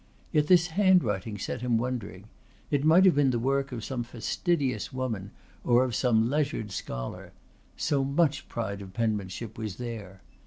Yet 0.31 0.47
this 0.47 0.69
handwriting 0.73 1.37
set 1.37 1.61
him 1.61 1.77
wondering. 1.77 2.25
It 2.71 2.83
might 2.83 3.05
have 3.05 3.13
been 3.13 3.29
the 3.29 3.37
work 3.37 3.71
of 3.71 3.83
some 3.83 4.01
fastidious 4.01 4.91
woman 4.91 5.29
or 5.63 5.83
of 5.83 5.93
some 5.93 6.27
leisured 6.27 6.71
scholar; 6.71 7.33
so 7.77 8.03
much 8.03 8.49
pride 8.49 8.81
of 8.81 8.93
penmanship 8.93 9.59
was 9.59 9.75
there. 9.75 10.23